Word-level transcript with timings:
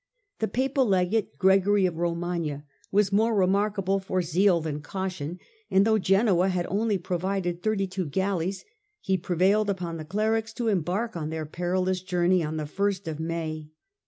The 0.39 0.47
Papal 0.47 0.87
Legate, 0.87 1.37
Gregory 1.37 1.85
of 1.85 1.99
Romagna, 1.99 2.65
was 2.91 3.11
more 3.11 3.35
remarkable 3.35 3.99
for 3.99 4.23
zeal 4.23 4.59
than 4.59 4.81
caution, 4.81 5.37
and 5.69 5.85
though 5.85 5.99
Genoa 5.99 6.49
had 6.49 6.65
only 6.69 6.97
provided 6.97 7.61
thirty 7.61 7.85
two 7.85 8.07
galleys, 8.07 8.65
he 8.99 9.15
prevailed 9.15 9.69
upon 9.69 9.97
the 9.97 10.03
clerics 10.05 10.53
to 10.53 10.69
em 10.69 10.81
bark 10.81 11.15
on 11.15 11.29
their 11.29 11.45
perilous 11.45 12.01
journey 12.01 12.41
on 12.41 12.57
the 12.57 12.63
1st 12.63 13.07
of 13.07 13.19
May. 13.19 13.69